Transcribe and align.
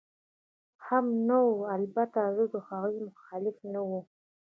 هم 0.87 1.05
نه 1.27 1.37
وه، 1.45 1.57
البته 1.77 2.21
زه 2.35 2.43
د 2.53 2.55
هغوی 2.69 2.99
مخالف 3.09 3.57
نه 3.73 3.79
ووم. 3.83 4.05